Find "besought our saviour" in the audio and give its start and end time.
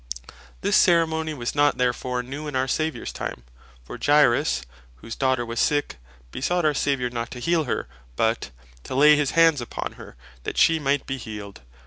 6.31-7.11